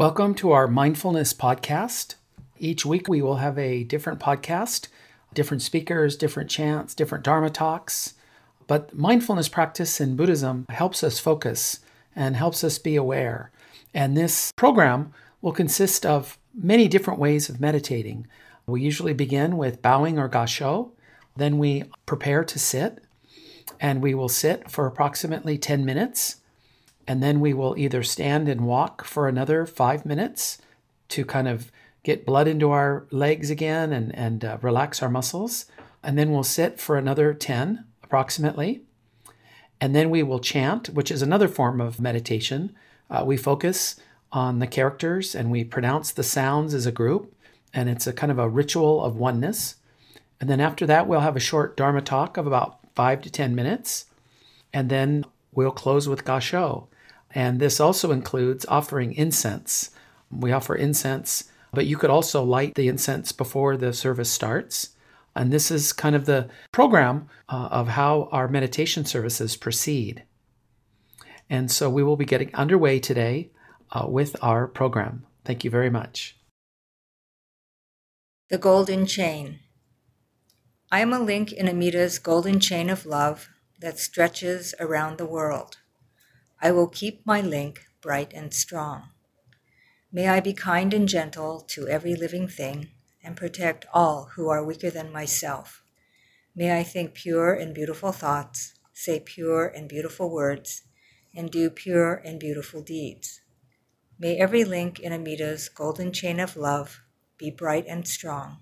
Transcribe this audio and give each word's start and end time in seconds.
Welcome 0.00 0.36
to 0.36 0.52
our 0.52 0.68
mindfulness 0.68 1.34
podcast. 1.34 2.14
Each 2.56 2.86
week 2.86 3.08
we 3.08 3.20
will 3.20 3.38
have 3.38 3.58
a 3.58 3.82
different 3.82 4.20
podcast, 4.20 4.86
different 5.34 5.60
speakers, 5.60 6.16
different 6.16 6.48
chants, 6.48 6.94
different 6.94 7.24
Dharma 7.24 7.50
talks. 7.50 8.14
But 8.68 8.94
mindfulness 8.94 9.48
practice 9.48 10.00
in 10.00 10.14
Buddhism 10.14 10.66
helps 10.68 11.02
us 11.02 11.18
focus 11.18 11.80
and 12.14 12.36
helps 12.36 12.62
us 12.62 12.78
be 12.78 12.94
aware. 12.94 13.50
And 13.92 14.16
this 14.16 14.52
program 14.52 15.12
will 15.42 15.50
consist 15.50 16.06
of 16.06 16.38
many 16.54 16.86
different 16.86 17.18
ways 17.18 17.48
of 17.48 17.60
meditating. 17.60 18.28
We 18.68 18.80
usually 18.80 19.14
begin 19.14 19.56
with 19.56 19.82
bowing 19.82 20.16
or 20.16 20.28
gassho, 20.28 20.92
then 21.34 21.58
we 21.58 21.90
prepare 22.06 22.44
to 22.44 22.58
sit, 22.60 23.02
and 23.80 24.00
we 24.00 24.14
will 24.14 24.28
sit 24.28 24.70
for 24.70 24.86
approximately 24.86 25.58
10 25.58 25.84
minutes. 25.84 26.36
And 27.08 27.22
then 27.22 27.40
we 27.40 27.54
will 27.54 27.74
either 27.78 28.02
stand 28.02 28.50
and 28.50 28.66
walk 28.66 29.02
for 29.02 29.26
another 29.26 29.64
five 29.64 30.04
minutes 30.04 30.58
to 31.08 31.24
kind 31.24 31.48
of 31.48 31.72
get 32.02 32.26
blood 32.26 32.46
into 32.46 32.70
our 32.70 33.06
legs 33.10 33.48
again 33.48 33.94
and, 33.94 34.14
and 34.14 34.44
uh, 34.44 34.58
relax 34.60 35.02
our 35.02 35.08
muscles. 35.08 35.64
And 36.02 36.18
then 36.18 36.30
we'll 36.30 36.44
sit 36.44 36.78
for 36.78 36.98
another 36.98 37.32
10 37.32 37.86
approximately. 38.04 38.82
And 39.80 39.96
then 39.96 40.10
we 40.10 40.22
will 40.22 40.38
chant, 40.38 40.90
which 40.90 41.10
is 41.10 41.22
another 41.22 41.48
form 41.48 41.80
of 41.80 41.98
meditation. 41.98 42.76
Uh, 43.10 43.22
we 43.24 43.38
focus 43.38 43.96
on 44.30 44.58
the 44.58 44.66
characters 44.66 45.34
and 45.34 45.50
we 45.50 45.64
pronounce 45.64 46.12
the 46.12 46.22
sounds 46.22 46.74
as 46.74 46.84
a 46.84 46.92
group. 46.92 47.34
And 47.72 47.88
it's 47.88 48.06
a 48.06 48.12
kind 48.12 48.30
of 48.30 48.38
a 48.38 48.50
ritual 48.50 49.02
of 49.02 49.16
oneness. 49.16 49.76
And 50.42 50.50
then 50.50 50.60
after 50.60 50.84
that, 50.84 51.08
we'll 51.08 51.20
have 51.20 51.36
a 51.36 51.40
short 51.40 51.74
Dharma 51.74 52.02
talk 52.02 52.36
of 52.36 52.46
about 52.46 52.80
five 52.94 53.22
to 53.22 53.30
10 53.30 53.54
minutes. 53.54 54.04
And 54.74 54.90
then 54.90 55.24
we'll 55.52 55.70
close 55.70 56.06
with 56.06 56.26
Gassho. 56.26 56.88
And 57.34 57.60
this 57.60 57.80
also 57.80 58.10
includes 58.10 58.66
offering 58.66 59.12
incense. 59.14 59.90
We 60.30 60.52
offer 60.52 60.74
incense, 60.74 61.44
but 61.72 61.86
you 61.86 61.96
could 61.96 62.10
also 62.10 62.42
light 62.42 62.74
the 62.74 62.88
incense 62.88 63.32
before 63.32 63.76
the 63.76 63.92
service 63.92 64.30
starts. 64.30 64.90
And 65.34 65.52
this 65.52 65.70
is 65.70 65.92
kind 65.92 66.16
of 66.16 66.26
the 66.26 66.48
program 66.72 67.28
uh, 67.48 67.68
of 67.70 67.88
how 67.88 68.28
our 68.32 68.48
meditation 68.48 69.04
services 69.04 69.56
proceed. 69.56 70.24
And 71.50 71.70
so 71.70 71.88
we 71.88 72.02
will 72.02 72.16
be 72.16 72.24
getting 72.24 72.54
underway 72.54 72.98
today 72.98 73.50
uh, 73.92 74.06
with 74.08 74.36
our 74.42 74.66
program. 74.66 75.26
Thank 75.44 75.64
you 75.64 75.70
very 75.70 75.90
much. 75.90 76.36
The 78.50 78.58
Golden 78.58 79.06
Chain. 79.06 79.60
I 80.90 81.00
am 81.00 81.12
a 81.12 81.20
link 81.20 81.52
in 81.52 81.68
Amida's 81.68 82.18
golden 82.18 82.60
chain 82.60 82.88
of 82.88 83.04
love 83.04 83.50
that 83.78 83.98
stretches 83.98 84.74
around 84.80 85.18
the 85.18 85.26
world. 85.26 85.76
I 86.60 86.72
will 86.72 86.88
keep 86.88 87.24
my 87.24 87.40
link 87.40 87.86
bright 88.00 88.32
and 88.34 88.52
strong. 88.52 89.10
May 90.10 90.28
I 90.28 90.40
be 90.40 90.52
kind 90.52 90.92
and 90.92 91.08
gentle 91.08 91.60
to 91.68 91.86
every 91.86 92.14
living 92.14 92.48
thing 92.48 92.90
and 93.22 93.36
protect 93.36 93.86
all 93.92 94.30
who 94.34 94.48
are 94.48 94.64
weaker 94.64 94.90
than 94.90 95.12
myself. 95.12 95.82
May 96.56 96.76
I 96.78 96.82
think 96.82 97.14
pure 97.14 97.54
and 97.54 97.74
beautiful 97.74 98.10
thoughts, 98.10 98.74
say 98.92 99.20
pure 99.20 99.66
and 99.66 99.88
beautiful 99.88 100.30
words, 100.30 100.82
and 101.34 101.50
do 101.50 101.70
pure 101.70 102.14
and 102.24 102.40
beautiful 102.40 102.82
deeds. 102.82 103.40
May 104.18 104.36
every 104.36 104.64
link 104.64 104.98
in 104.98 105.12
Amida's 105.12 105.68
golden 105.68 106.12
chain 106.12 106.40
of 106.40 106.56
love 106.56 107.02
be 107.36 107.50
bright 107.50 107.84
and 107.86 108.08
strong, 108.08 108.58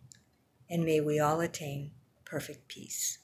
and 0.68 0.84
may 0.84 1.00
we 1.00 1.18
all 1.18 1.40
attain 1.40 1.92
perfect 2.26 2.68
peace. 2.68 3.18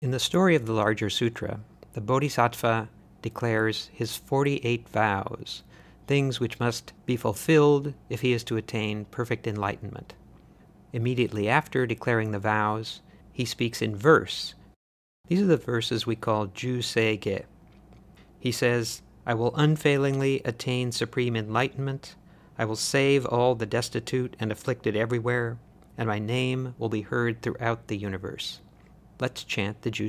In 0.00 0.12
the 0.12 0.20
story 0.20 0.54
of 0.54 0.66
the 0.66 0.72
larger 0.72 1.10
sutra, 1.10 1.60
the 1.92 2.00
Bodhisattva 2.00 2.88
declares 3.20 3.90
his 3.92 4.16
48 4.16 4.88
vows, 4.88 5.62
things 6.06 6.40
which 6.40 6.60
must 6.60 6.92
be 7.06 7.16
fulfilled 7.16 7.94
if 8.08 8.20
he 8.20 8.32
is 8.32 8.44
to 8.44 8.56
attain 8.56 9.04
perfect 9.06 9.46
enlightenment. 9.46 10.14
Immediately 10.92 11.48
after 11.48 11.86
declaring 11.86 12.32
the 12.32 12.38
vows, 12.38 13.00
he 13.32 13.44
speaks 13.44 13.80
in 13.80 13.96
verse. 13.96 14.54
These 15.28 15.42
are 15.42 15.46
the 15.46 15.56
verses 15.56 16.06
we 16.06 16.16
call 16.16 16.46
Ju 16.46 16.82
Se 16.82 17.44
He 18.38 18.52
says, 18.52 19.02
I 19.24 19.34
will 19.34 19.54
unfailingly 19.56 20.42
attain 20.44 20.92
supreme 20.92 21.36
enlightenment. 21.36 22.16
I 22.58 22.64
will 22.64 22.76
save 22.76 23.24
all 23.24 23.54
the 23.54 23.66
destitute 23.66 24.36
and 24.40 24.50
afflicted 24.50 24.96
everywhere 24.96 25.58
and 25.96 26.08
my 26.08 26.18
name 26.18 26.74
will 26.78 26.88
be 26.88 27.02
heard 27.02 27.42
throughout 27.42 27.88
the 27.88 27.96
universe. 27.96 28.60
Let's 29.20 29.44
chant 29.44 29.82
the 29.82 29.90
Ju 29.90 30.08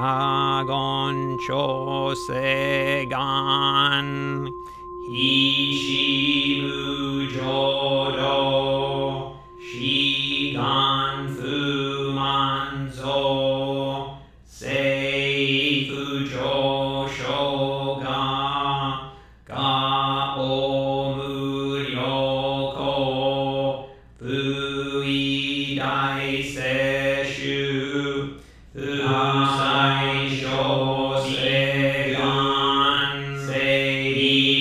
Se 0.00 0.06
Ge. 0.06 0.10
Gagon 0.10 1.38
cho 1.38 2.14
se 2.14 3.06
gan 3.10 4.50
hi 5.06 5.72
shi 5.76 6.62
mu 6.62 7.26
jodo 7.28 8.32
shi 9.58 10.54
sei 34.20 34.59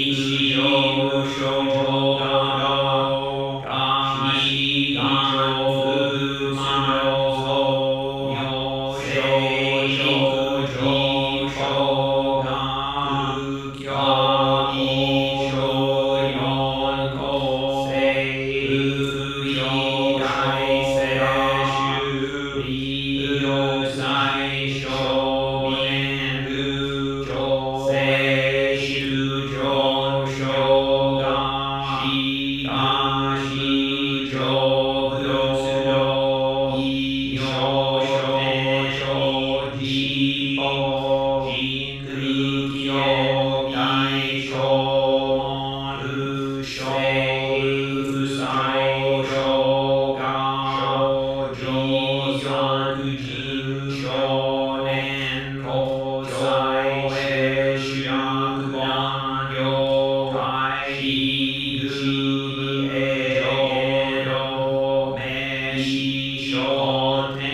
on 66.69 67.48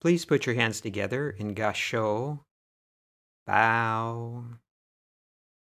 Please 0.00 0.24
put 0.24 0.46
your 0.46 0.54
hands 0.54 0.80
together 0.80 1.28
in 1.28 1.54
Gasho. 1.54 2.40
Bow. 3.46 4.44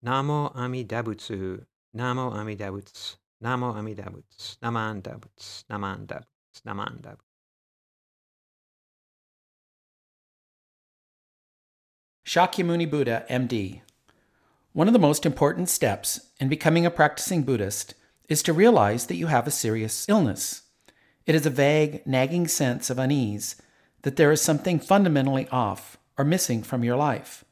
Namo 0.04 0.54
Amidabutsu. 0.54 1.64
Namo 1.96 2.32
Amidabutsu. 2.32 3.16
Namo 3.42 3.74
Amidabutsu. 3.74 4.58
Naman 4.62 5.02
Dabutsu. 5.02 5.64
Naman 5.68 6.06
Butsu. 6.06 6.62
Naman 6.64 7.00
Dabutsu. 7.00 7.18
Shakyamuni 12.24 12.88
Buddha, 12.88 13.24
MD. 13.28 13.80
One 14.72 14.86
of 14.86 14.92
the 14.92 15.00
most 15.00 15.26
important 15.26 15.68
steps 15.68 16.28
in 16.38 16.48
becoming 16.48 16.86
a 16.86 16.90
practicing 16.90 17.42
Buddhist 17.42 17.94
is 18.28 18.44
to 18.44 18.52
realize 18.52 19.06
that 19.06 19.16
you 19.16 19.26
have 19.26 19.48
a 19.48 19.50
serious 19.50 20.08
illness. 20.08 20.62
It 21.26 21.34
is 21.34 21.44
a 21.44 21.50
vague, 21.50 22.06
nagging 22.06 22.46
sense 22.46 22.88
of 22.88 22.98
unease 22.98 23.56
that 24.02 24.16
there 24.16 24.32
is 24.32 24.40
something 24.40 24.78
fundamentally 24.78 25.48
off 25.50 25.98
or 26.16 26.24
missing 26.24 26.62
from 26.62 26.84
your 26.84 26.96
life. 26.96 27.44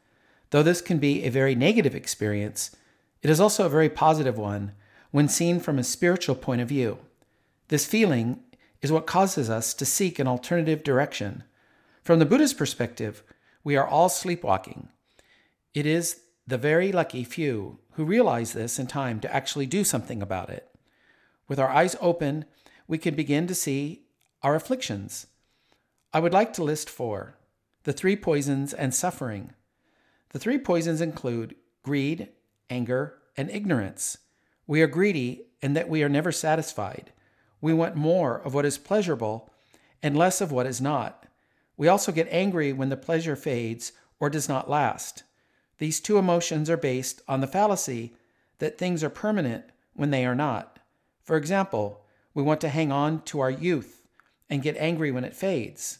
Though 0.51 0.63
this 0.63 0.81
can 0.81 0.99
be 0.99 1.25
a 1.25 1.31
very 1.31 1.55
negative 1.55 1.95
experience, 1.95 2.75
it 3.23 3.31
is 3.31 3.41
also 3.41 3.67
a 3.67 3.71
very 3.71 3.89
positive 3.89 4.39
one 4.39 4.73
when 5.11 5.29
seen 5.29 5.61
from 5.61 5.79
a 5.79 5.85
spiritual 5.85 6.35
point 6.35 6.61
of 6.61 6.69
view. 6.69 6.99
This 7.69 7.87
feeling 7.87 8.41
is 8.83 8.93
what 8.93 9.07
causes 9.07 9.51
us 9.51 9.75
to 9.75 9.85
seek 9.85 10.19
an 10.19 10.29
alternative 10.29 10.85
direction. 10.85 11.43
From 12.03 12.19
the 12.19 12.27
Buddhist 12.27 12.57
perspective, 12.57 13.23
we 13.65 13.77
are 13.77 13.87
all 13.87 14.09
sleepwalking. 14.09 14.89
It 15.75 15.87
is 15.87 16.21
the 16.47 16.59
very 16.59 16.93
lucky 16.93 17.25
few 17.25 17.81
who 17.93 18.05
realize 18.05 18.53
this 18.53 18.79
in 18.79 18.87
time 18.87 19.19
to 19.21 19.35
actually 19.35 19.67
do 19.67 19.83
something 19.83 20.23
about 20.23 20.51
it. 20.51 20.69
With 21.49 21.59
our 21.59 21.69
eyes 21.69 21.97
open, 22.01 22.45
we 22.87 22.99
can 22.99 23.15
begin 23.15 23.47
to 23.49 23.55
see 23.55 24.05
our 24.43 24.55
afflictions. 24.55 25.27
I 26.13 26.21
would 26.21 26.33
like 26.33 26.53
to 26.55 26.65
list 26.65 26.89
four 26.89 27.37
the 27.85 27.93
three 27.93 28.17
poisons 28.17 28.75
and 28.75 28.93
suffering. 28.93 29.53
The 30.31 30.41
three 30.41 30.59
poisons 30.59 31.01
include 31.01 31.55
greed, 31.85 32.31
anger, 32.69 33.19
and 33.37 33.49
ignorance. 33.49 34.19
We 34.67 34.83
are 34.83 34.89
greedy 34.89 35.47
in 35.63 35.75
that 35.75 35.89
we 35.89 36.03
are 36.03 36.09
never 36.09 36.33
satisfied. 36.33 37.13
We 37.61 37.73
want 37.73 37.95
more 37.95 38.41
of 38.41 38.55
what 38.55 38.67
is 38.67 38.77
pleasurable 38.77 39.53
and 40.03 40.17
less 40.17 40.41
of 40.41 40.51
what 40.51 40.67
is 40.67 40.81
not. 40.81 41.27
We 41.77 41.87
also 41.87 42.11
get 42.11 42.29
angry 42.31 42.73
when 42.73 42.89
the 42.89 42.97
pleasure 42.97 43.37
fades 43.37 43.93
or 44.19 44.31
does 44.31 44.49
not 44.49 44.69
last. 44.69 45.23
These 45.79 46.01
two 46.01 46.19
emotions 46.19 46.69
are 46.69 46.77
based 46.77 47.23
on 47.29 47.41
the 47.41 47.47
fallacy 47.47 48.15
that 48.59 48.79
things 48.79 49.05
are 49.05 49.11
permanent 49.11 49.67
when 49.95 50.11
they 50.11 50.27
are 50.27 50.35
not. 50.35 50.79
For 51.23 51.37
example, 51.37 52.05
we 52.35 52.43
want 52.43 52.61
to 52.63 52.69
hang 52.69 52.91
on 52.91 53.23
to 53.23 53.41
our 53.41 53.51
youth 53.51 53.96
and 54.49 54.63
get 54.63 54.77
angry 54.77 55.11
when 55.11 55.25
it 55.25 55.35
fades. 55.35 55.99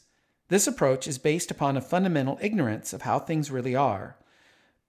This 0.49 0.67
approach 0.67 1.07
is 1.07 1.17
based 1.17 1.51
upon 1.51 1.75
a 1.75 1.81
fundamental 1.81 2.37
ignorance 2.41 2.93
of 2.93 3.01
how 3.01 3.19
things 3.19 3.51
really 3.51 3.75
are. 3.75 4.17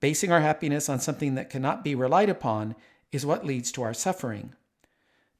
Basing 0.01 0.31
our 0.31 0.41
happiness 0.41 0.89
on 0.89 1.01
something 1.01 1.35
that 1.35 1.51
cannot 1.51 1.83
be 1.83 1.95
relied 1.95 2.29
upon 2.29 2.77
is 3.11 3.27
what 3.27 3.45
leads 3.45 3.73
to 3.73 3.83
our 3.83 3.95
suffering. 3.95 4.53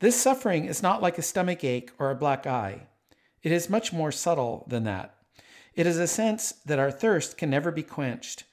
This 0.01 0.21
suffering 0.21 0.65
is 0.65 0.83
not 0.83 1.03
like 1.03 1.19
a 1.19 1.23
stomach 1.23 1.63
ache 1.63 1.93
or 1.99 2.11
a 2.11 2.17
black 2.17 2.47
eye. 2.47 2.89
It 3.43 3.53
is 3.53 3.71
much 3.71 3.93
more 3.93 4.11
subtle 4.11 4.65
than 4.69 4.85
that. 4.85 5.15
It 5.75 5.87
is 5.87 5.99
a 5.99 6.09
sense 6.09 6.53
that 6.67 6.81
our 6.81 6.91
thirst 6.91 7.39
can 7.39 7.51
never 7.51 7.71
be 7.71 7.85
quenched. 7.85 8.45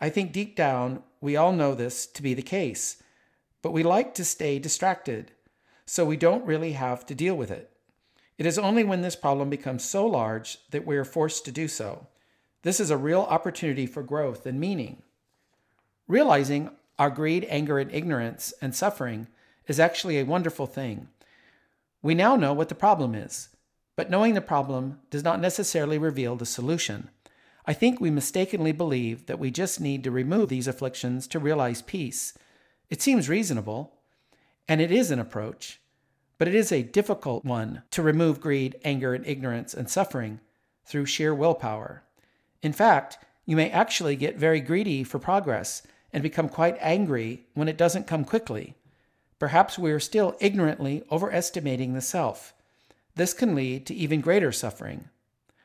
I 0.00 0.08
think 0.08 0.32
deep 0.32 0.56
down 0.56 1.02
we 1.20 1.36
all 1.36 1.52
know 1.52 1.74
this 1.74 2.06
to 2.06 2.22
be 2.22 2.32
the 2.32 2.42
case, 2.42 3.02
but 3.60 3.72
we 3.72 3.82
like 3.82 4.14
to 4.14 4.24
stay 4.24 4.58
distracted, 4.58 5.32
so 5.84 6.04
we 6.04 6.16
don't 6.16 6.46
really 6.46 6.72
have 6.72 7.04
to 7.06 7.14
deal 7.14 7.34
with 7.34 7.50
it. 7.50 7.70
It 8.38 8.46
is 8.46 8.58
only 8.58 8.84
when 8.84 9.02
this 9.02 9.16
problem 9.16 9.50
becomes 9.50 9.84
so 9.84 10.06
large 10.06 10.58
that 10.70 10.86
we 10.86 10.96
are 10.96 11.04
forced 11.04 11.44
to 11.44 11.52
do 11.52 11.66
so. 11.66 12.06
This 12.62 12.78
is 12.78 12.90
a 12.90 12.96
real 12.96 13.22
opportunity 13.22 13.84
for 13.84 14.02
growth 14.02 14.46
and 14.46 14.60
meaning. 14.60 15.02
Realizing 16.06 16.70
our 16.98 17.10
greed, 17.10 17.46
anger, 17.50 17.78
and 17.78 17.92
ignorance 17.92 18.54
and 18.62 18.74
suffering 18.74 19.26
is 19.66 19.80
actually 19.80 20.18
a 20.18 20.24
wonderful 20.24 20.66
thing. 20.66 21.08
We 22.00 22.14
now 22.14 22.36
know 22.36 22.52
what 22.52 22.68
the 22.68 22.74
problem 22.76 23.14
is, 23.14 23.48
but 23.96 24.10
knowing 24.10 24.34
the 24.34 24.40
problem 24.40 25.00
does 25.10 25.24
not 25.24 25.40
necessarily 25.40 25.98
reveal 25.98 26.36
the 26.36 26.46
solution. 26.46 27.10
I 27.66 27.72
think 27.72 28.00
we 28.00 28.10
mistakenly 28.10 28.72
believe 28.72 29.26
that 29.26 29.38
we 29.38 29.50
just 29.50 29.80
need 29.80 30.04
to 30.04 30.10
remove 30.10 30.48
these 30.48 30.68
afflictions 30.68 31.26
to 31.28 31.38
realize 31.38 31.82
peace. 31.82 32.32
It 32.88 33.02
seems 33.02 33.28
reasonable, 33.28 33.94
and 34.68 34.80
it 34.80 34.92
is 34.92 35.10
an 35.10 35.18
approach, 35.18 35.80
but 36.38 36.48
it 36.48 36.54
is 36.54 36.72
a 36.72 36.82
difficult 36.82 37.44
one 37.44 37.82
to 37.90 38.00
remove 38.00 38.40
greed, 38.40 38.76
anger, 38.84 39.12
and 39.12 39.26
ignorance 39.26 39.74
and 39.74 39.90
suffering 39.90 40.40
through 40.86 41.04
sheer 41.04 41.34
willpower. 41.34 42.02
In 42.62 42.72
fact, 42.72 43.18
you 43.44 43.56
may 43.56 43.70
actually 43.70 44.16
get 44.16 44.36
very 44.36 44.60
greedy 44.60 45.04
for 45.04 45.18
progress 45.18 45.82
and 46.12 46.22
become 46.22 46.48
quite 46.48 46.76
angry 46.80 47.46
when 47.54 47.68
it 47.68 47.76
doesn't 47.76 48.06
come 48.06 48.24
quickly. 48.24 48.74
Perhaps 49.38 49.78
we 49.78 49.92
are 49.92 50.00
still 50.00 50.36
ignorantly 50.40 51.04
overestimating 51.10 51.94
the 51.94 52.00
self. 52.00 52.54
This 53.14 53.34
can 53.34 53.54
lead 53.54 53.86
to 53.86 53.94
even 53.94 54.20
greater 54.20 54.52
suffering. 54.52 55.08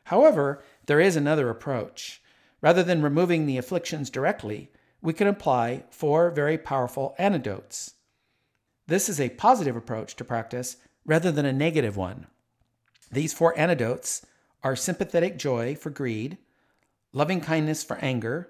However, 0.05 0.63
there 0.85 0.99
is 0.99 1.15
another 1.15 1.49
approach. 1.49 2.21
Rather 2.61 2.83
than 2.83 3.01
removing 3.01 3.45
the 3.45 3.57
afflictions 3.57 4.09
directly, 4.09 4.69
we 5.01 5.13
can 5.13 5.27
apply 5.27 5.83
four 5.89 6.29
very 6.29 6.57
powerful 6.57 7.15
antidotes. 7.17 7.93
This 8.87 9.09
is 9.09 9.19
a 9.19 9.29
positive 9.29 9.75
approach 9.75 10.15
to 10.15 10.25
practice 10.25 10.77
rather 11.05 11.31
than 11.31 11.45
a 11.45 11.53
negative 11.53 11.97
one. 11.97 12.27
These 13.11 13.33
four 13.33 13.57
antidotes 13.57 14.25
are 14.63 14.75
sympathetic 14.75 15.37
joy 15.37 15.75
for 15.75 15.89
greed, 15.89 16.37
loving 17.11 17.41
kindness 17.41 17.83
for 17.83 17.97
anger, 17.97 18.49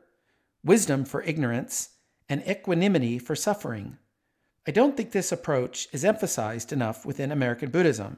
wisdom 0.64 1.06
for 1.06 1.22
ignorance, 1.24 1.90
and 2.30 2.48
equanimity 2.48 3.20
for 3.20 3.36
suffering. 3.36 3.98
I 4.66 4.72
don't 4.72 4.96
think 4.96 5.12
this 5.12 5.32
approach 5.32 5.88
is 5.92 6.06
emphasized 6.06 6.72
enough 6.72 7.06
within 7.06 7.32
American 7.32 7.70
Buddhism, 7.70 8.18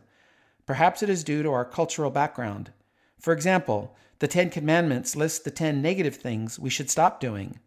Perhaps 0.65 1.03
it 1.03 1.09
is 1.09 1.23
due 1.23 1.43
to 1.43 1.51
our 1.51 1.65
cultural 1.65 2.09
background. 2.09 2.71
For 3.19 3.33
example, 3.33 3.95
the 4.19 4.27
Ten 4.27 4.49
Commandments 4.49 5.15
list 5.15 5.43
the 5.43 5.51
ten 5.51 5.81
negative 5.81 6.15
things 6.15 6.57
we 6.57 6.69
should 6.69 6.89
stop 6.89 7.19
doing. 7.19 7.59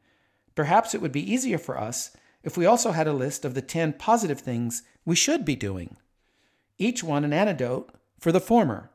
Perhaps 0.55 0.95
it 0.95 1.01
would 1.01 1.13
be 1.13 1.33
easier 1.33 1.59
for 1.59 1.79
us 1.79 2.17
if 2.43 2.57
we 2.57 2.67
also 2.67 2.93
had 2.93 3.07
a 3.07 3.13
list 3.13 3.45
of 3.45 3.55
the 3.55 3.63
ten 3.63 3.93
positive 3.93 4.41
things 4.41 4.83
we 5.05 5.17
should 5.17 5.45
be 5.45 5.57
doing, 5.57 5.97
each 6.79 7.03
one 7.03 7.25
an 7.25 7.33
antidote 7.33 7.91
for 8.19 8.33
the 8.33 8.41
former. 8.41 8.91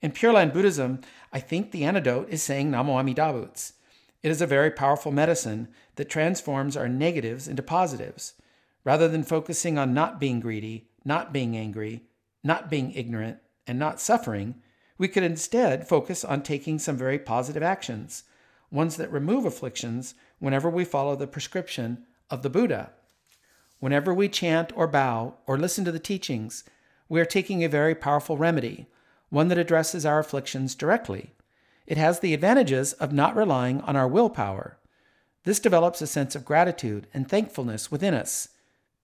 In 0.00 0.12
Pure 0.12 0.34
Land 0.34 0.52
Buddhism, 0.52 1.00
I 1.32 1.40
think 1.40 1.70
the 1.70 1.84
antidote 1.84 2.28
is 2.28 2.42
saying 2.42 2.70
Namo 2.70 2.98
Amida 2.98 3.22
Butsu. 3.22 3.72
It 4.22 4.30
is 4.30 4.40
a 4.40 4.46
very 4.46 4.70
powerful 4.70 5.12
medicine 5.12 5.68
that 5.96 6.08
transforms 6.08 6.76
our 6.76 6.88
negatives 6.88 7.46
into 7.46 7.62
positives. 7.62 8.34
Rather 8.84 9.08
than 9.08 9.22
focusing 9.22 9.78
on 9.78 9.94
not 9.94 10.18
being 10.18 10.40
greedy, 10.40 10.88
not 11.04 11.32
being 11.32 11.56
angry, 11.56 12.02
not 12.42 12.70
being 12.70 12.92
ignorant, 12.92 13.38
and 13.66 13.78
not 13.78 14.00
suffering, 14.00 14.56
we 14.96 15.08
could 15.08 15.22
instead 15.22 15.86
focus 15.86 16.24
on 16.24 16.42
taking 16.42 16.78
some 16.78 16.96
very 16.96 17.18
positive 17.18 17.62
actions, 17.62 18.24
ones 18.70 18.96
that 18.96 19.12
remove 19.12 19.44
afflictions 19.44 20.14
whenever 20.38 20.68
we 20.68 20.84
follow 20.84 21.14
the 21.14 21.26
prescription 21.26 22.04
of 22.30 22.42
the 22.42 22.50
Buddha. 22.50 22.90
Whenever 23.80 24.12
we 24.12 24.28
chant 24.28 24.72
or 24.74 24.86
bow 24.86 25.34
or 25.46 25.56
listen 25.56 25.84
to 25.84 25.92
the 25.92 25.98
teachings, 25.98 26.64
we 27.08 27.20
are 27.20 27.24
taking 27.24 27.62
a 27.62 27.68
very 27.68 27.94
powerful 27.94 28.36
remedy, 28.36 28.86
one 29.30 29.48
that 29.48 29.58
addresses 29.58 30.04
our 30.04 30.18
afflictions 30.18 30.74
directly. 30.74 31.32
It 31.86 31.96
has 31.96 32.20
the 32.20 32.34
advantages 32.34 32.92
of 32.94 33.12
not 33.12 33.36
relying 33.36 33.80
on 33.82 33.96
our 33.96 34.08
willpower. 34.08 34.78
This 35.44 35.60
develops 35.60 36.02
a 36.02 36.06
sense 36.06 36.34
of 36.34 36.44
gratitude 36.44 37.06
and 37.14 37.28
thankfulness 37.28 37.90
within 37.90 38.12
us, 38.14 38.48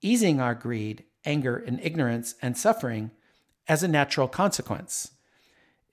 easing 0.02 0.40
our 0.40 0.54
greed, 0.54 1.04
anger, 1.24 1.56
and 1.56 1.80
ignorance 1.82 2.34
and 2.42 2.58
suffering 2.58 3.10
as 3.66 3.82
a 3.82 3.88
natural 3.88 4.28
consequence. 4.28 5.12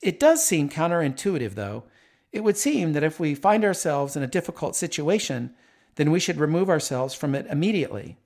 It 0.02 0.20
does 0.20 0.44
seem 0.44 0.70
counterintuitive, 0.70 1.56
though. 1.56 1.84
It 2.32 2.44
would 2.44 2.58
seem 2.58 2.94
that 2.94 3.04
if 3.04 3.20
we 3.20 3.36
find 3.36 3.64
ourselves 3.64 4.16
in 4.16 4.24
a 4.24 4.28
difficult 4.28 4.76
situation, 4.76 5.54
then 5.96 6.12
we 6.12 6.20
should 6.20 6.40
remove 6.40 6.70
ourselves 6.70 7.14
from 7.14 7.36
it 7.36 7.48
immediately. 7.48 8.18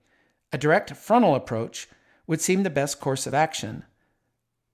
A 0.51 0.57
direct 0.57 0.91
frontal 0.95 1.35
approach 1.35 1.87
would 2.27 2.41
seem 2.41 2.63
the 2.63 2.69
best 2.69 2.99
course 2.99 3.27
of 3.27 3.33
action. 3.33 3.83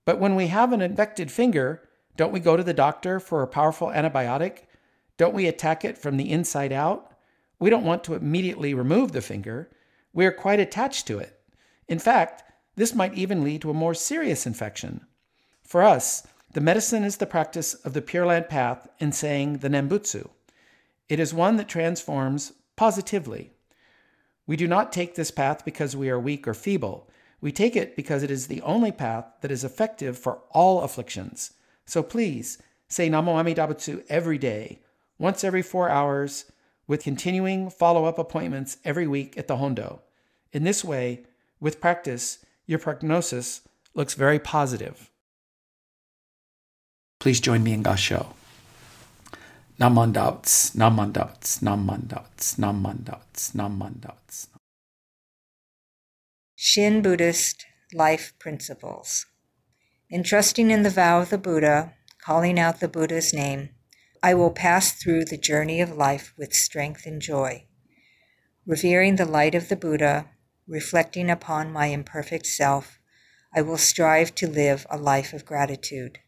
But 0.04 0.18
when 0.18 0.34
we 0.34 0.48
have 0.48 0.72
an 0.72 0.80
infected 0.80 1.30
finger, 1.30 1.88
don't 2.16 2.32
we 2.32 2.40
go 2.40 2.56
to 2.56 2.62
the 2.62 2.74
doctor 2.74 3.20
for 3.20 3.42
a 3.42 3.46
powerful 3.46 3.88
antibiotic? 3.88 4.66
Don't 5.16 5.34
we 5.34 5.46
attack 5.46 5.84
it 5.84 5.96
from 5.96 6.16
the 6.16 6.30
inside 6.30 6.72
out? 6.72 7.12
We 7.58 7.70
don't 7.70 7.84
want 7.84 8.04
to 8.04 8.14
immediately 8.14 8.74
remove 8.74 9.12
the 9.12 9.20
finger. 9.20 9.70
We 10.12 10.26
are 10.26 10.32
quite 10.32 10.60
attached 10.60 11.06
to 11.06 11.18
it. 11.18 11.40
In 11.88 11.98
fact, 11.98 12.42
this 12.76 12.94
might 12.94 13.14
even 13.14 13.44
lead 13.44 13.62
to 13.62 13.70
a 13.70 13.74
more 13.74 13.94
serious 13.94 14.46
infection. 14.46 15.06
For 15.62 15.82
us, 15.82 16.26
the 16.54 16.60
medicine 16.60 17.04
is 17.04 17.16
the 17.16 17.26
practice 17.26 17.74
of 17.74 17.92
the 17.92 18.02
Pure 18.02 18.26
Land 18.26 18.48
path 18.48 18.88
in 18.98 19.12
saying 19.12 19.58
the 19.58 19.68
Nembutsu. 19.68 20.28
It 21.08 21.20
is 21.20 21.32
one 21.32 21.56
that 21.56 21.68
transforms 21.68 22.52
positively. 22.76 23.52
We 24.46 24.56
do 24.56 24.66
not 24.66 24.92
take 24.92 25.14
this 25.14 25.30
path 25.30 25.64
because 25.64 25.96
we 25.96 26.10
are 26.10 26.18
weak 26.18 26.46
or 26.48 26.54
feeble. 26.54 27.08
We 27.40 27.52
take 27.52 27.76
it 27.76 27.96
because 27.96 28.22
it 28.22 28.30
is 28.30 28.46
the 28.46 28.62
only 28.62 28.92
path 28.92 29.26
that 29.40 29.50
is 29.50 29.64
effective 29.64 30.18
for 30.18 30.40
all 30.50 30.82
afflictions. 30.82 31.52
So 31.86 32.02
please 32.02 32.58
say 32.88 33.08
Namo 33.08 33.38
Amida 33.38 33.66
Butsu 33.66 34.04
every 34.08 34.38
day, 34.38 34.80
once 35.18 35.44
every 35.44 35.62
four 35.62 35.88
hours, 35.88 36.46
with 36.86 37.04
continuing 37.04 37.70
follow 37.70 38.04
up 38.04 38.18
appointments 38.18 38.78
every 38.84 39.06
week 39.06 39.36
at 39.38 39.48
the 39.48 39.56
Hondo. 39.56 40.02
In 40.52 40.64
this 40.64 40.84
way, 40.84 41.24
with 41.60 41.80
practice, 41.80 42.44
your 42.66 42.78
prognosis 42.78 43.62
looks 43.94 44.14
very 44.14 44.38
positive. 44.38 45.10
Please 47.18 47.40
join 47.40 47.62
me 47.62 47.72
in 47.72 47.82
Gasho. 47.82 48.34
Namandabutsu, 49.82 50.76
namandabutsu, 50.76 51.60
namandabutsu, 51.66 52.58
namandabutsu, 52.64 53.56
namandabutsu. 53.56 54.46
Shin 56.54 57.02
Buddhist 57.02 57.66
Life 57.92 58.32
Principles. 58.38 59.26
In 60.08 60.22
trusting 60.22 60.70
in 60.70 60.84
the 60.84 60.90
vow 60.90 61.20
of 61.20 61.30
the 61.30 61.38
Buddha, 61.38 61.94
calling 62.24 62.60
out 62.60 62.78
the 62.78 62.86
Buddha's 62.86 63.34
name, 63.34 63.70
I 64.22 64.34
will 64.34 64.52
pass 64.52 64.92
through 64.92 65.24
the 65.24 65.36
journey 65.36 65.80
of 65.80 65.96
life 65.96 66.32
with 66.38 66.54
strength 66.54 67.04
and 67.04 67.20
joy. 67.20 67.64
Revering 68.64 69.16
the 69.16 69.24
light 69.24 69.56
of 69.56 69.68
the 69.68 69.74
Buddha, 69.74 70.26
reflecting 70.68 71.28
upon 71.28 71.72
my 71.72 71.86
imperfect 71.86 72.46
self, 72.46 73.00
I 73.52 73.62
will 73.62 73.78
strive 73.78 74.32
to 74.36 74.46
live 74.46 74.86
a 74.88 74.96
life 74.96 75.32
of 75.32 75.44
gratitude. 75.44 76.20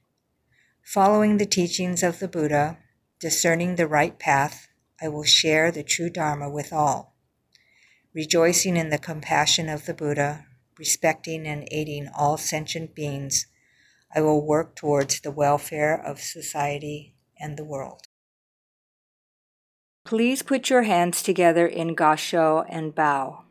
Following 0.83 1.37
the 1.37 1.47
teachings 1.47 2.03
of 2.03 2.19
the 2.19 2.27
Buddha, 2.27 2.79
discerning 3.25 3.77
the 3.77 3.87
right 3.87 4.19
path, 4.19 4.69
I 5.01 5.09
will 5.09 5.25
share 5.25 5.71
the 5.71 5.83
true 5.83 6.11
Dharma 6.11 6.51
with 6.51 6.75
all. 6.75 7.17
Rejoicing 8.13 8.77
in 8.77 8.91
the 8.91 8.99
compassion 8.99 9.67
of 9.71 9.87
the 9.87 9.95
Buddha, 9.95 10.45
respecting 10.79 11.47
and 11.47 11.67
aiding 11.71 12.11
all 12.15 12.37
sentient 12.37 12.95
beings, 12.95 13.47
I 14.15 14.21
will 14.21 14.45
work 14.45 14.77
towards 14.77 15.21
the 15.21 15.31
welfare 15.31 15.95
of 15.95 16.21
society 16.21 17.15
and 17.41 17.57
the 17.57 17.65
world. 17.65 18.03
Please 20.05 20.43
put 20.43 20.69
your 20.69 20.83
hands 20.83 21.23
together 21.23 21.67
in 21.67 21.97
gasho 21.97 22.67
and 22.69 22.95
bow. 22.95 23.45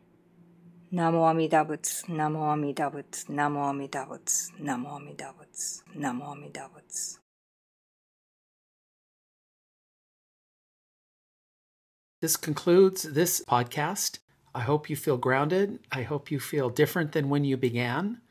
Namo 0.92 1.28
Amida 1.28 1.64
Butsu, 1.64 2.10
Namo 2.10 2.42
Amida 2.52 2.88
Butsu, 2.94 3.26
Namo 3.30 3.68
Amida 3.70 4.06
Butsu, 4.08 4.52
Namo 4.62 4.94
Amida 4.94 5.34
Butsu, 5.36 5.82
Namo 5.98 6.30
Amida 6.30 6.70
Butsu. 6.72 7.18
This 12.24 12.38
concludes 12.38 13.02
this 13.02 13.44
podcast. 13.46 14.16
I 14.54 14.60
hope 14.60 14.88
you 14.88 14.96
feel 14.96 15.18
grounded. 15.18 15.80
I 15.92 16.04
hope 16.04 16.30
you 16.30 16.40
feel 16.40 16.70
different 16.70 17.12
than 17.12 17.28
when 17.28 17.44
you 17.44 17.58
began. 17.58 18.22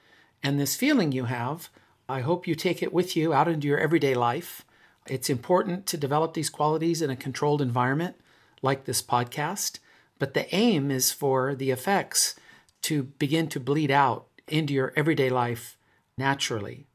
And 0.42 0.60
this 0.60 0.76
feeling 0.76 1.12
you 1.12 1.26
have, 1.26 1.70
I 2.10 2.22
hope 2.22 2.48
you 2.48 2.56
take 2.56 2.82
it 2.82 2.92
with 2.92 3.16
you 3.16 3.36
out 3.36 3.48
into 3.48 3.68
your 3.68 3.78
everyday 3.78 4.16
life. 4.16 4.66
It's 5.06 5.30
important 5.30 5.86
to 5.86 5.98
develop 5.98 6.34
these 6.34 6.50
qualities 6.50 7.04
in 7.04 7.12
a 7.12 7.16
controlled 7.16 7.62
environment 7.62 8.16
like 8.64 8.86
this 8.86 9.00
podcast, 9.00 9.78
but 10.18 10.34
the 10.34 10.52
aim 10.56 10.90
is 10.90 11.12
for 11.12 11.54
the 11.54 11.70
effects 11.70 12.34
to 12.82 13.04
begin 13.04 13.48
to 13.50 13.60
bleed 13.60 13.92
out 13.92 14.26
into 14.48 14.74
your 14.74 14.92
everyday 14.96 15.30
life 15.30 15.78
naturally. 16.18 16.88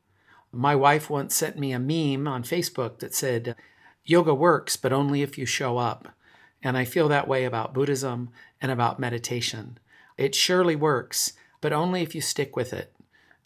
My 0.50 0.74
wife 0.74 1.08
once 1.08 1.36
sent 1.36 1.60
me 1.60 1.70
a 1.70 1.78
meme 1.78 2.26
on 2.26 2.42
Facebook 2.42 2.98
that 2.98 3.14
said, 3.14 3.54
Yoga 4.04 4.34
works, 4.34 4.76
but 4.76 4.92
only 4.92 5.22
if 5.22 5.38
you 5.38 5.46
show 5.46 5.78
up. 5.78 6.08
And 6.62 6.76
I 6.76 6.84
feel 6.84 7.08
that 7.08 7.28
way 7.28 7.44
about 7.44 7.74
Buddhism 7.74 8.30
and 8.60 8.72
about 8.72 8.98
meditation. 8.98 9.78
It 10.16 10.34
surely 10.34 10.76
works, 10.76 11.32
but 11.60 11.72
only 11.72 12.02
if 12.02 12.14
you 12.14 12.20
stick 12.20 12.56
with 12.56 12.72
it. 12.72 12.92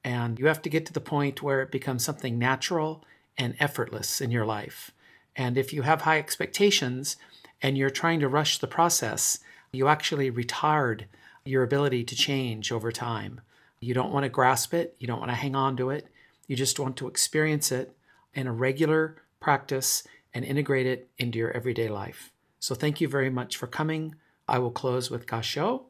And 0.05 0.39
you 0.39 0.47
have 0.47 0.63
to 0.63 0.71
get 0.71 0.87
to 0.87 0.93
the 0.93 1.01
point 1.01 1.43
where 1.43 1.63
it 1.63 1.71
becomes 1.71 2.05
something 2.05 2.39
natural 2.39 3.05
and 3.39 3.55
effortless 3.61 4.21
in 4.21 4.31
your 4.31 4.47
life. 4.47 4.91
And 5.37 5.57
if 5.57 5.73
you 5.73 5.83
have 5.83 6.03
high 6.03 6.19
expectations 6.19 7.17
and 7.63 7.79
you're 7.79 7.91
trying 7.91 8.21
to 8.21 8.29
rush 8.29 8.59
the 8.59 8.67
process, 8.67 9.39
you 9.73 9.89
actually 9.89 10.31
retard 10.31 11.05
your 11.45 11.63
ability 11.63 12.05
to 12.05 12.17
change 12.17 12.73
over 12.73 12.93
time. 12.93 13.41
You 13.81 13.95
don't 13.95 14.13
want 14.13 14.25
to 14.25 14.29
grasp 14.29 14.75
it, 14.75 14.97
you 14.99 15.07
don't 15.07 15.19
want 15.19 15.31
to 15.31 15.37
hang 15.37 15.57
on 15.57 15.77
to 15.79 15.91
it. 15.91 16.09
You 16.47 16.57
just 16.57 16.79
want 16.79 16.97
to 16.99 17.09
experience 17.09 17.73
it 17.73 17.97
in 18.35 18.47
a 18.47 18.53
regular 18.53 19.23
practice 19.41 20.05
and 20.35 20.45
integrate 20.45 20.87
it 20.87 21.09
into 21.19 21.39
your 21.39 21.51
everyday 21.51 21.89
life. 21.89 22.33
So 22.63 22.77
thank 22.77 23.01
you 23.01 23.09
very 23.09 23.29
much 23.29 23.57
for 23.57 23.67
coming. 23.67 24.15
I 24.47 24.61
will 24.61 24.71
close 24.71 25.11
with 25.11 25.27
Gasho. 25.27 25.87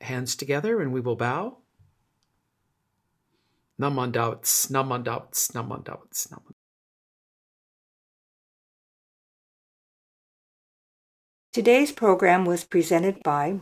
Hands 0.00 0.34
together 0.34 0.82
and 0.82 0.92
we 0.92 1.00
will 1.00 1.14
bow. 1.14 1.58
Namandabutsu, 3.80 4.72
namandabutsu, 4.72 5.52
namandabutsu, 5.52 6.32
namandabutsu. 6.32 6.54
Today's 11.52 11.92
program 11.92 12.46
was 12.46 12.64
presented 12.64 13.22
by 13.22 13.60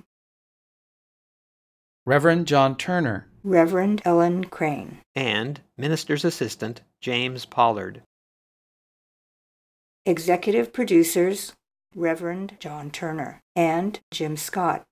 Reverend 2.06 2.46
John 2.46 2.74
Turner, 2.74 3.28
Reverend 3.44 4.00
Ellen 4.06 4.44
Crane, 4.44 5.02
and 5.14 5.60
Minister's 5.76 6.24
Assistant 6.24 6.80
James 7.02 7.44
Pollard. 7.44 8.02
Executive 10.06 10.72
Producers 10.72 11.52
Reverend 11.94 12.56
John 12.60 12.90
Turner 12.90 13.42
and 13.56 14.00
Jim 14.10 14.36
Scott. 14.36 14.84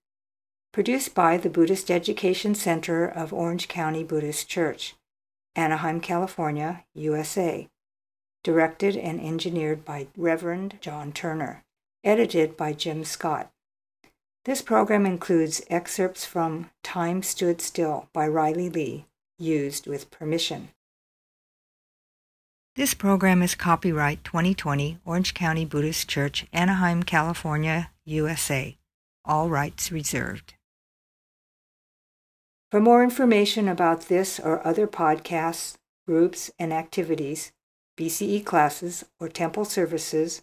Produced 0.72 1.14
by 1.14 1.36
the 1.36 1.50
Buddhist 1.50 1.90
Education 1.90 2.54
Center 2.54 3.06
of 3.06 3.32
Orange 3.32 3.68
County 3.68 4.04
Buddhist 4.04 4.48
Church, 4.48 4.94
Anaheim, 5.56 6.00
California, 6.00 6.84
USA. 6.94 7.68
Directed 8.44 8.96
and 8.96 9.20
engineered 9.20 9.84
by 9.84 10.08
Reverend 10.16 10.78
John 10.80 11.12
Turner. 11.12 11.64
Edited 12.04 12.56
by 12.56 12.72
Jim 12.72 13.04
Scott. 13.04 13.50
This 14.44 14.62
program 14.62 15.04
includes 15.04 15.62
excerpts 15.68 16.24
from 16.24 16.70
Time 16.82 17.22
Stood 17.22 17.60
Still 17.60 18.08
by 18.12 18.26
Riley 18.26 18.70
Lee, 18.70 19.06
used 19.38 19.86
with 19.86 20.10
permission. 20.10 20.70
This 22.78 22.94
program 22.94 23.42
is 23.42 23.56
copyright 23.56 24.22
2020 24.22 24.98
Orange 25.04 25.34
County 25.34 25.64
Buddhist 25.64 26.08
Church, 26.08 26.46
Anaheim, 26.52 27.02
California, 27.02 27.90
USA. 28.04 28.78
All 29.24 29.48
rights 29.48 29.90
reserved. 29.90 30.54
For 32.70 32.78
more 32.78 33.02
information 33.02 33.66
about 33.66 34.02
this 34.02 34.38
or 34.38 34.64
other 34.64 34.86
podcasts, 34.86 35.74
groups, 36.06 36.52
and 36.56 36.72
activities, 36.72 37.50
BCE 37.98 38.46
classes, 38.46 39.04
or 39.18 39.28
temple 39.28 39.64
services, 39.64 40.42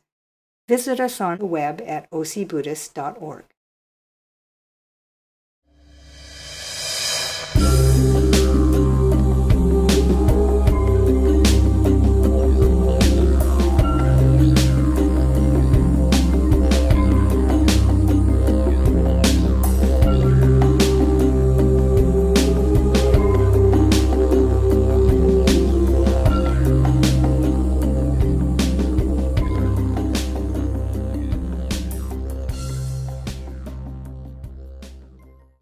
visit 0.67 0.99
us 0.99 1.21
on 1.21 1.37
the 1.37 1.45
web 1.45 1.81
at 1.87 2.11
ocbuddhist.org. 2.11 3.45